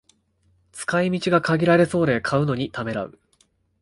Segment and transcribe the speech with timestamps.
[0.71, 3.19] 使い道が限られそうで買うのにためらう